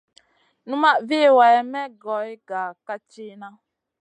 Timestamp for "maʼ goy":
1.71-2.29